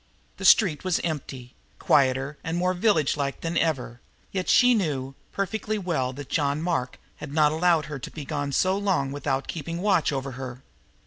[0.37, 6.11] The street was empty, quieter and more villagelike than ever, yet she knew perfectly well
[6.13, 10.11] that John Mark had not allowed her to be gone so long without keeping watch
[10.11, 10.63] over her.